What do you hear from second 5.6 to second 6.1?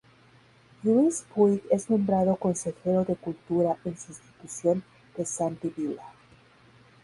Vila.